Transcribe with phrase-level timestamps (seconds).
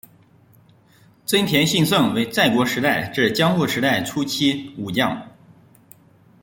[1.27, 5.29] 真田信胜为战国时代至江户时代初期武将。